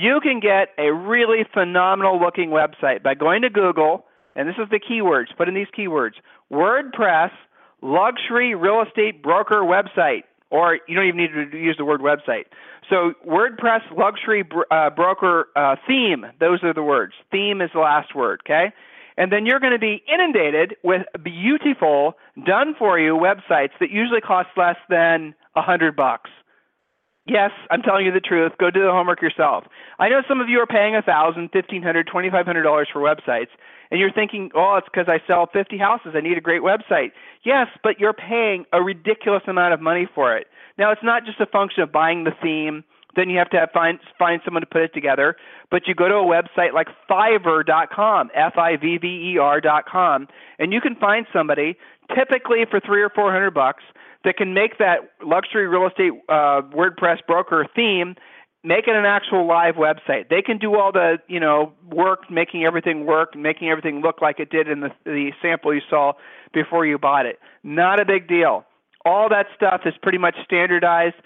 [0.00, 4.68] you can get a really phenomenal looking website by going to Google, and this is
[4.70, 6.14] the keywords, put in these keywords
[6.50, 7.30] WordPress
[7.82, 12.44] luxury real estate broker website, or you don't even need to use the word website.
[12.88, 17.12] So, WordPress luxury uh, broker uh, theme, those are the words.
[17.30, 18.72] Theme is the last word, okay?
[19.18, 24.22] And then you're going to be inundated with beautiful, done for you websites that usually
[24.22, 26.30] cost less than a hundred bucks.
[27.30, 28.50] Yes, I'm telling you the truth.
[28.58, 29.62] Go do the homework yourself.
[30.00, 33.00] I know some of you are paying a thousand, fifteen hundred, twenty-five hundred dollars for
[33.00, 33.50] websites,
[33.92, 36.14] and you're thinking, "Oh, it's because I sell 50 houses.
[36.16, 37.12] I need a great website."
[37.44, 40.48] Yes, but you're paying a ridiculous amount of money for it.
[40.76, 42.82] Now, it's not just a function of buying the theme.
[43.14, 45.36] Then you have to have, find find someone to put it together.
[45.70, 51.76] But you go to a website like Fiverr.com, F-I-V-V-E-R.com, and you can find somebody
[52.12, 53.84] typically for three or four hundred bucks
[54.24, 58.16] that can make that luxury real estate uh, WordPress broker theme
[58.62, 60.28] make it an actual live website.
[60.28, 64.40] They can do all the you know work, making everything work, making everything look like
[64.40, 66.12] it did in the the sample you saw
[66.52, 67.38] before you bought it.
[67.62, 68.64] Not a big deal.
[69.04, 71.16] All that stuff is pretty much standardized.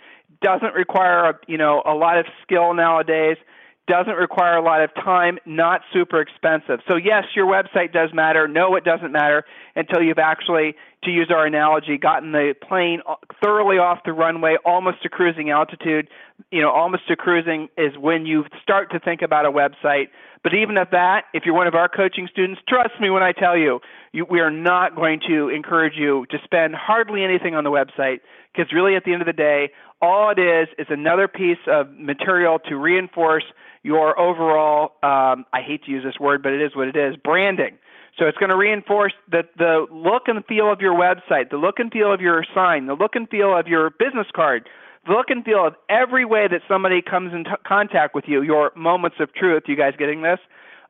[0.40, 3.36] Doesn't require a, you know a lot of skill nowadays
[3.86, 6.80] doesn't require a lot of time, not super expensive.
[6.88, 8.48] So yes, your website does matter.
[8.48, 9.44] No, it doesn't matter
[9.76, 13.00] until you've actually, to use our analogy, gotten the plane
[13.42, 16.08] thoroughly off the runway, almost to cruising altitude.
[16.50, 20.06] You know, almost to cruising is when you start to think about a website.
[20.42, 23.32] But even at that, if you're one of our coaching students, trust me when I
[23.32, 23.80] tell you,
[24.12, 28.20] you we are not going to encourage you to spend hardly anything on the website
[28.54, 31.90] because really at the end of the day, all it is is another piece of
[31.92, 33.44] material to reinforce
[33.82, 37.16] your overall, um, I hate to use this word, but it is what it is,
[37.16, 37.78] branding.
[38.18, 41.78] So it's going to reinforce the, the look and feel of your website, the look
[41.78, 44.68] and feel of your sign, the look and feel of your business card,
[45.06, 48.42] the look and feel of every way that somebody comes in t- contact with you,
[48.42, 50.38] your moments of truth, you guys getting this?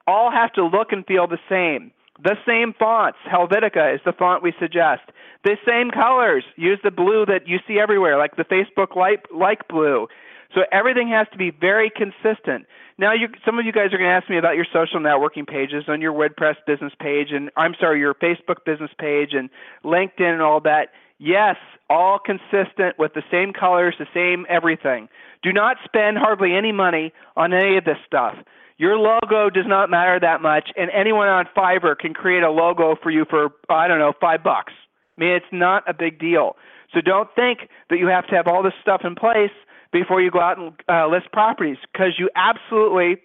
[0.07, 1.91] All have to look and feel the same.
[2.23, 5.03] The same fonts, Helvetica is the font we suggest.
[5.43, 9.67] The same colors, use the blue that you see everywhere, like the Facebook like, like
[9.69, 10.07] blue.
[10.55, 12.67] So everything has to be very consistent.
[12.97, 15.47] Now, you, some of you guys are going to ask me about your social networking
[15.47, 19.51] pages on your WordPress business page, and I'm sorry, your Facebook business page, and
[19.85, 20.91] LinkedIn, and all that.
[21.19, 21.57] Yes,
[21.91, 25.09] all consistent with the same colors, the same everything.
[25.43, 28.37] Do not spend hardly any money on any of this stuff.
[28.77, 32.97] Your logo does not matter that much, and anyone on Fiverr can create a logo
[33.01, 34.73] for you for I don't know five bucks.
[35.17, 36.57] I mean, it's not a big deal.
[36.93, 39.51] So don't think that you have to have all this stuff in place
[39.93, 43.23] before you go out and uh, list properties because you absolutely,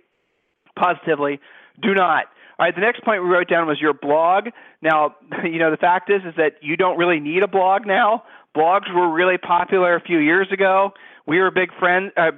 [0.78, 1.40] positively
[1.82, 2.26] do not.
[2.60, 4.50] All right, the next point we wrote down was your blog.
[4.82, 8.24] Now, you know, the fact is is that you don't really need a blog now.
[8.56, 10.92] Blogs were really popular a few years ago.
[11.30, 12.32] We were big friends, uh,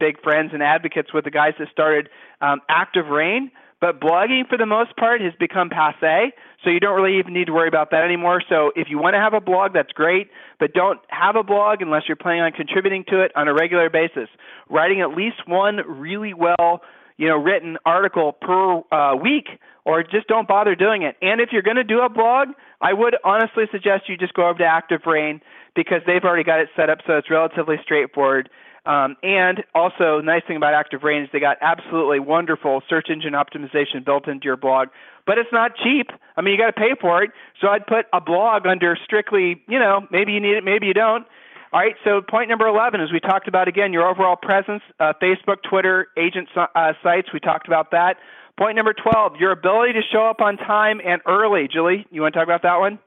[0.00, 2.08] big friends and advocates with the guys that started
[2.40, 3.50] um, Active Rain.
[3.78, 6.32] But blogging, for the most part, has become passe.
[6.64, 8.42] So you don't really even need to worry about that anymore.
[8.48, 10.30] So if you want to have a blog, that's great.
[10.58, 13.90] But don't have a blog unless you're planning on contributing to it on a regular
[13.90, 14.30] basis.
[14.70, 16.80] Writing at least one really well,
[17.18, 21.16] you know, written article per uh, week, or just don't bother doing it.
[21.22, 22.48] And if you're going to do a blog,
[22.78, 25.40] I would honestly suggest you just go over to Active Rain
[25.74, 28.50] because they've already got it set up so it's relatively straightforward.
[28.84, 33.32] Um, and also, nice thing about Active Rain is they got absolutely wonderful search engine
[33.32, 34.88] optimization built into your blog.
[35.26, 36.10] But it's not cheap.
[36.36, 37.30] I mean, you got to pay for it.
[37.58, 40.94] So I'd put a blog under strictly, you know, maybe you need it, maybe you
[40.94, 41.26] don't.
[41.72, 41.94] All right.
[42.04, 46.08] So point number 11 is we talked about again your overall presence, uh, Facebook, Twitter,
[46.18, 47.28] agent uh, sites.
[47.32, 48.16] We talked about that.
[48.58, 51.68] Point number 12, your ability to show up on time and early.
[51.72, 52.98] Julie, you want to talk about that one?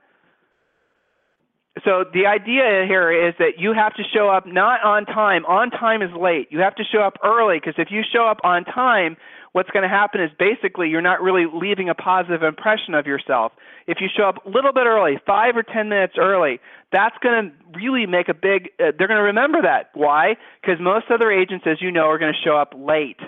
[1.86, 5.46] so the idea here is that you have to show up not on time.
[5.46, 6.48] On time is late.
[6.52, 9.16] You have to show up early because if you show up on time,
[9.54, 13.54] what's going to happen is basically you're not really leaving a positive impression of yourself.
[13.88, 16.60] If you show up a little bit early, five or ten minutes early,
[16.92, 18.70] that's going to really make a big.
[18.80, 19.92] Uh, they're going to remember that.
[19.94, 20.36] Why?
[20.62, 23.20] Because most other agents, as you know, are going to show up late.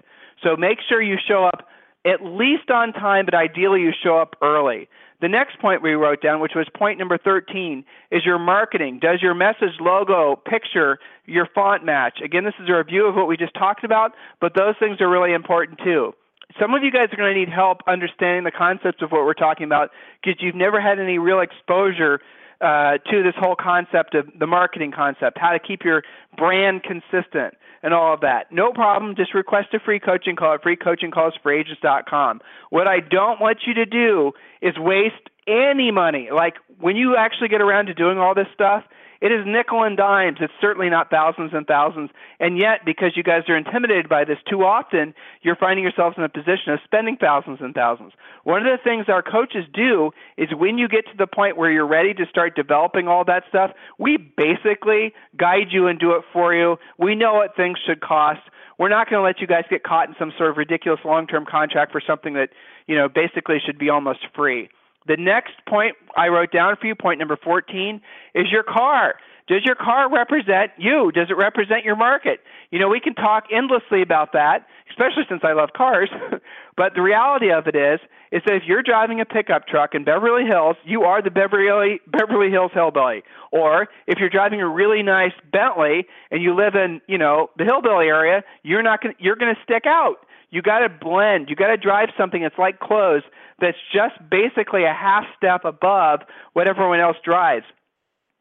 [0.44, 1.68] So make sure you show up
[2.06, 4.90] at least on time, but ideally you show up early.
[5.22, 9.00] The next point we wrote down, which was point number 13, is your marketing.
[9.02, 12.20] Does your message, logo, picture, your font match?
[12.22, 14.12] Again, this is a review of what we just talked about,
[14.42, 16.14] but those things are really important too.
[16.60, 19.34] Some of you guys are going to need help understanding the concepts of what we're
[19.34, 22.20] talking about because you've never had any real exposure
[22.60, 26.04] uh, to this whole concept of the marketing concept, how to keep your
[26.38, 28.52] brand consistent and all of that.
[28.52, 29.16] No problem.
[29.16, 32.42] Just request a free coaching call at freecoachingcallsforagents.com.
[32.70, 36.30] What I don't want you to do is waste any money.
[36.34, 38.84] Like when you actually get around to doing all this stuff,
[39.24, 40.40] it is nickel and dimes.
[40.42, 42.10] It's certainly not thousands and thousands.
[42.42, 46.26] And yet, because you guys are intimidated by this too often, you're finding yourselves in
[46.26, 48.12] a position of spending thousands and thousands.
[48.44, 51.72] One of the things our coaches do is when you get to the point where
[51.72, 56.26] you're ready to start developing all that stuff, we basically guide you and do it
[56.34, 56.76] for you.
[57.00, 58.42] We know what things should cost.
[58.78, 61.46] We're not going to let you guys get caught in some sort of ridiculous long-term
[61.50, 62.50] contract for something that,
[62.88, 64.68] you know, basically should be almost free.
[65.08, 68.02] The next point I wrote down for you, point number 14,
[68.36, 69.16] is your car.
[69.48, 71.12] Does your car represent you?
[71.12, 72.40] Does it represent your market?
[72.72, 76.10] You know, we can talk endlessly about that, especially since I love cars.
[76.78, 78.00] but the reality of it is,
[78.32, 82.00] is that if you're driving a pickup truck in Beverly Hills, you are the Beverly
[82.08, 83.22] Beverly Hills hillbilly.
[83.52, 87.66] Or if you're driving a really nice Bentley and you live in, you know, the
[87.66, 90.23] hillbilly area, you're not gonna, you're going to stick out.
[90.54, 91.50] You got to blend.
[91.50, 93.24] You got to drive something that's like clothes
[93.60, 96.20] that's just basically a half step above
[96.54, 97.66] what everyone else drives.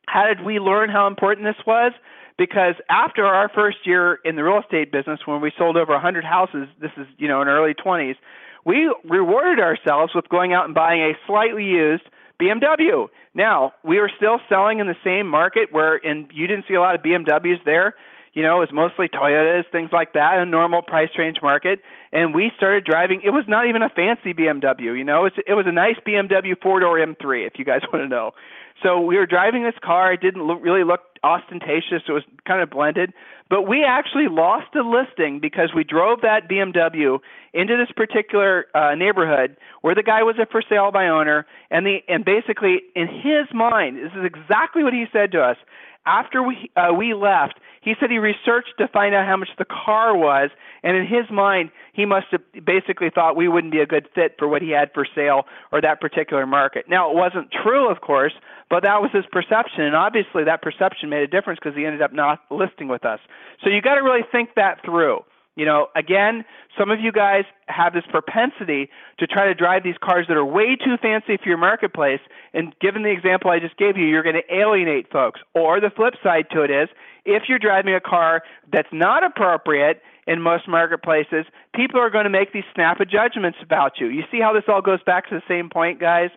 [0.09, 1.92] How did we learn how important this was?
[2.37, 6.22] Because after our first year in the real estate business, when we sold over 100
[6.22, 8.16] houses, this is you know in early 20s,
[8.66, 12.05] we rewarded ourselves with going out and buying a slightly used
[12.38, 13.09] BMW.
[13.35, 16.81] Now we were still selling in the same market where, and you didn't see a
[16.81, 17.94] lot of BMWs there
[18.33, 21.81] you know, it was mostly Toyotas, things like that, a normal price range market.
[22.12, 23.21] And we started driving.
[23.25, 25.97] It was not even a fancy BMW, you know, it was, it was a nice
[26.07, 28.33] BMW four door M3, if you guys want to know.
[28.83, 30.12] So we were driving this car.
[30.12, 32.03] It didn't look, really look ostentatious.
[32.09, 33.12] It was kind of blended.
[33.49, 37.18] But we actually lost a listing because we drove that BMW
[37.53, 41.85] into this particular uh, neighborhood where the guy was a for sale by owner, and
[41.85, 45.59] the and basically in his mind, this is exactly what he said to us.
[46.05, 49.65] After we uh, we left, he said he researched to find out how much the
[49.65, 50.51] car was,
[50.83, 54.35] and in his mind, he must have basically thought we wouldn't be a good fit
[54.38, 56.87] for what he had for sale or that particular market.
[56.88, 58.33] Now, it wasn't true, of course,
[58.69, 62.03] but that was his perception, and obviously that perception made a difference because he ended
[62.03, 63.21] up not listing with us.
[63.62, 65.21] So you got to really think that through.
[65.55, 66.45] You know, again,
[66.79, 68.88] some of you guys have this propensity
[69.19, 72.21] to try to drive these cars that are way too fancy for your marketplace.
[72.55, 75.41] And given the example I just gave you, you're going to alienate folks.
[75.55, 76.88] Or the flip side to it is,
[77.27, 82.31] if you're driving a car that's not appropriate in most marketplaces, people are going to
[82.31, 84.07] make these snap judgments about you.
[84.07, 86.31] You see how this all goes back to the same point, guys?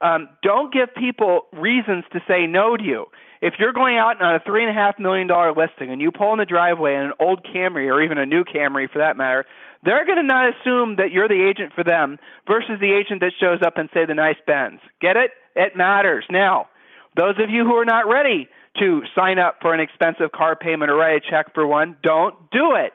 [0.00, 3.06] Um, don't give people reasons to say no to you.
[3.40, 6.10] If you're going out on a three and a half million dollar listing and you
[6.10, 9.16] pull in the driveway in an old Camry or even a new Camry for that
[9.16, 9.44] matter,
[9.84, 13.32] they're going to not assume that you're the agent for them versus the agent that
[13.38, 14.80] shows up and say the nice Benz.
[15.00, 15.30] Get it?
[15.54, 16.24] It matters.
[16.30, 16.68] Now,
[17.16, 20.90] those of you who are not ready to sign up for an expensive car payment
[20.90, 22.92] or write a check for one, don't do it.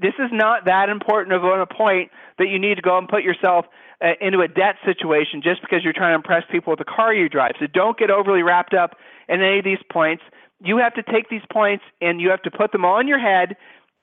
[0.00, 3.22] This is not that important of a point that you need to go and put
[3.22, 3.66] yourself
[4.00, 7.14] uh, into a debt situation just because you're trying to impress people with the car
[7.14, 7.52] you drive.
[7.60, 8.96] So don't get overly wrapped up
[9.28, 10.22] in any of these points.
[10.62, 13.56] you have to take these points and you have to put them in your head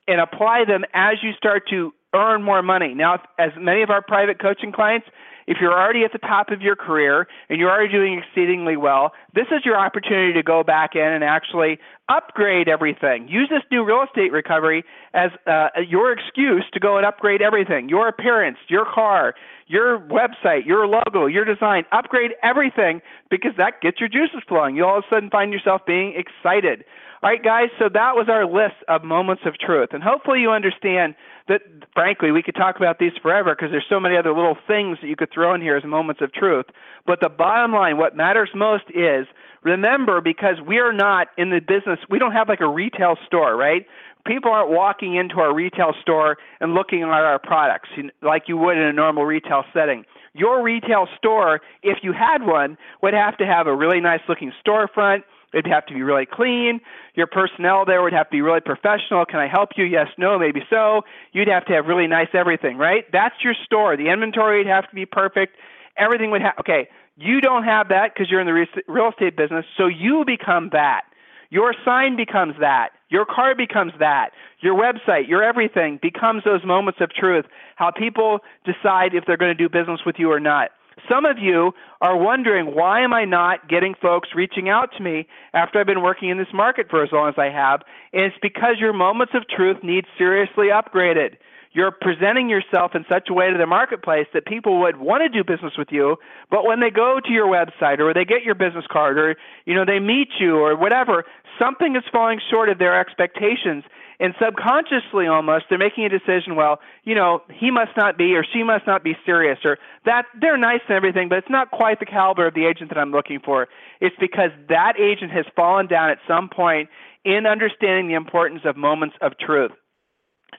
[0.07, 2.93] and apply them as you start to earn more money.
[2.93, 5.07] Now, as many of our private coaching clients,
[5.47, 9.11] if you're already at the top of your career and you're already doing exceedingly well,
[9.33, 11.79] this is your opportunity to go back in and actually
[12.09, 13.27] upgrade everything.
[13.27, 14.83] Use this new real estate recovery
[15.13, 19.33] as uh, your excuse to go and upgrade everything your appearance, your car,
[19.67, 21.85] your website, your logo, your design.
[21.91, 24.75] Upgrade everything because that gets your juices flowing.
[24.75, 26.83] You all of a sudden find yourself being excited.
[27.23, 29.89] All right, guys, so that was our list of moments of truth.
[29.93, 31.13] And hopefully you understand
[31.47, 31.61] that,
[31.93, 35.07] frankly, we could talk about these forever because there's so many other little things that
[35.07, 36.65] you could throw in here as moments of truth.
[37.05, 39.27] But the bottom line, what matters most is
[39.63, 43.55] remember, because we are not in the business, we don't have like a retail store,
[43.55, 43.85] right?
[44.25, 47.89] People aren't walking into our retail store and looking at our products
[48.21, 52.77] like you would in a normal retail setting your retail store, if you had one,
[53.01, 55.23] would have to have a really nice looking storefront.
[55.53, 56.79] It'd have to be really clean.
[57.15, 59.25] Your personnel there would have to be really professional.
[59.25, 59.83] Can I help you?
[59.83, 61.01] Yes, no, maybe so.
[61.33, 63.03] You'd have to have really nice everything, right?
[63.11, 63.97] That's your store.
[63.97, 65.57] The inventory would have to be perfect.
[65.97, 69.65] Everything would have, okay, you don't have that because you're in the real estate business,
[69.77, 71.01] so you become that.
[71.49, 72.91] Your sign becomes that.
[73.11, 74.31] Your car becomes that.
[74.61, 77.45] Your website, your everything becomes those moments of truth,
[77.75, 80.69] how people decide if they're going to do business with you or not.
[81.09, 85.27] Some of you are wondering why am I not getting folks reaching out to me
[85.53, 87.81] after I've been working in this market for as long as I have?
[88.13, 91.35] And it's because your moments of truth need seriously upgraded.
[91.73, 95.29] You're presenting yourself in such a way to the marketplace that people would want to
[95.29, 96.17] do business with you,
[96.49, 99.73] but when they go to your website or they get your business card or you
[99.73, 101.23] know they meet you or whatever,
[101.57, 103.85] something is falling short of their expectations.
[104.19, 108.45] And subconsciously almost they're making a decision well you know he must not be or
[108.45, 111.99] she must not be serious or that they're nice and everything but it's not quite
[111.99, 113.67] the caliber of the agent that i'm looking for.
[113.99, 116.89] It's because that agent has fallen down at some point
[117.25, 119.71] in understanding the importance of moments of truth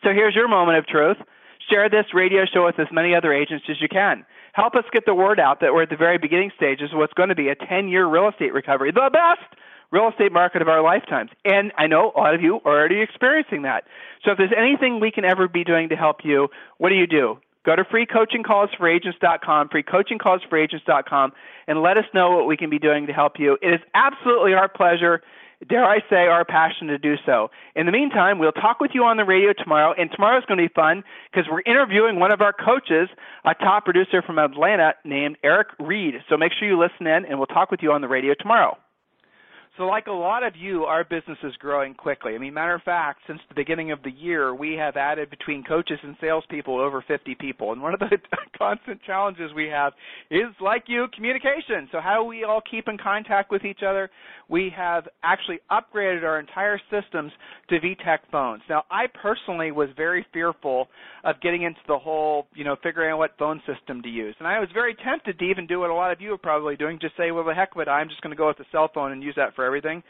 [0.02, 1.16] so here's your moment of truth
[1.70, 5.06] share this radio show with as many other agents as you can help us get
[5.06, 7.48] the word out that we're at the very beginning stages of what's going to be
[7.48, 9.60] a 10 year real estate recovery the best
[9.92, 11.30] real estate market of our lifetimes.
[11.44, 13.84] And I know a lot of you are already experiencing that.
[14.24, 16.48] So if there's anything we can ever be doing to help you,
[16.78, 17.38] what do you do?
[17.64, 21.32] Go to freecoachingcallsforagents.com, freecoachingcallsforagents.com,
[21.68, 23.56] and let us know what we can be doing to help you.
[23.62, 25.22] It is absolutely our pleasure,
[25.68, 27.50] dare I say, our passion to do so.
[27.74, 30.58] In the meantime, we'll talk with you on the radio tomorrow, and tomorrow is going
[30.58, 33.08] to be fun because we're interviewing one of our coaches,
[33.44, 36.14] a top producer from Atlanta named Eric Reed.
[36.28, 38.76] So make sure you listen in, and we'll talk with you on the radio tomorrow.
[39.78, 42.34] So, like a lot of you, our business is growing quickly.
[42.34, 45.64] I mean, matter of fact, since the beginning of the year, we have added between
[45.64, 47.72] coaches and salespeople over 50 people.
[47.72, 48.18] And one of the
[48.58, 49.94] constant challenges we have
[50.30, 51.88] is, like you, communication.
[51.90, 54.10] So, how we all keep in contact with each other?
[54.50, 57.32] We have actually upgraded our entire systems
[57.70, 58.60] to VTech phones.
[58.68, 60.88] Now, I personally was very fearful
[61.24, 64.34] of getting into the whole, you know, figuring out what phone system to use.
[64.38, 66.76] And I was very tempted to even do what a lot of you are probably
[66.76, 68.66] doing, just say, well, the heck with it, I'm just going to go with the
[68.70, 70.02] cell phone and use that for for everything.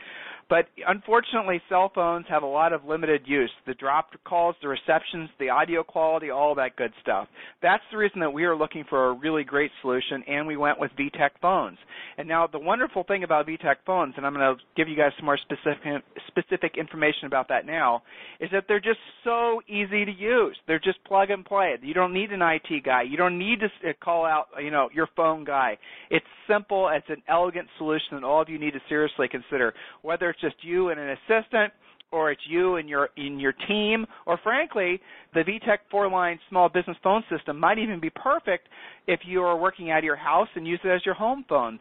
[0.53, 3.51] But unfortunately, cell phones have a lot of limited use.
[3.67, 7.27] The dropped calls, the receptions, the audio quality, all that good stuff.
[7.63, 10.79] That's the reason that we are looking for a really great solution, and we went
[10.79, 11.79] with VTech phones.
[12.19, 15.13] And now the wonderful thing about VTech phones, and I'm going to give you guys
[15.17, 18.03] some more specific specific information about that now,
[18.39, 20.59] is that they're just so easy to use.
[20.67, 21.77] They're just plug and play.
[21.81, 23.05] You don't need an IT guy.
[23.05, 25.79] You don't need to uh, call out, you know, your phone guy.
[26.11, 26.91] It's simple.
[26.93, 29.73] It's an elegant solution that all of you need to seriously consider.
[30.03, 31.72] Whether it's just you and an assistant,
[32.12, 35.01] or it's you and your in your team, or frankly,
[35.32, 38.68] the VTech four-line small business phone system might even be perfect
[39.07, 41.80] if you are working out of your house and use it as your home phone.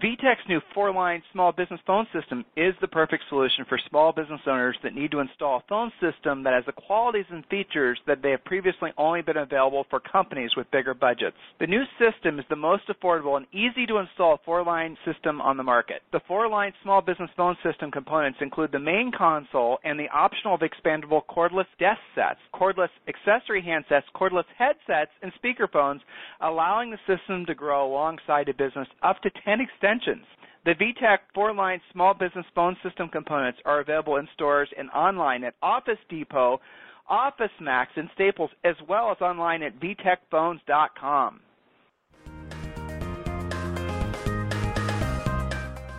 [0.00, 4.76] VTech's new four-line small business phone system is the perfect solution for small business owners
[4.82, 8.30] that need to install a phone system that has the qualities and features that they
[8.30, 11.36] have previously only been available for companies with bigger budgets.
[11.60, 15.62] The new system is the most affordable and easy to install four-line system on the
[15.62, 16.00] market.
[16.10, 21.20] The four-line small business phone system components include the main console and the optional expandable
[21.28, 26.00] cordless desk sets, cordless accessory handsets, cordless headsets, and speakerphones,
[26.40, 29.81] allowing the system to grow alongside a business up to 10 extensions.
[30.64, 35.54] The VTech four-line small business phone system components are available in stores and online at
[35.60, 36.60] Office Depot,
[37.08, 41.40] Office Max, and Staples, as well as online at vtechphones.com.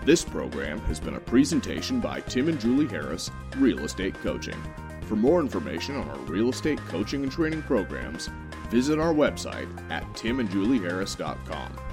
[0.06, 4.62] This program has been a presentation by Tim and Julie Harris, Real Estate Coaching.
[5.08, 8.30] For more information on our real estate coaching and training programs,
[8.70, 11.93] visit our website at timandjulieharris.com.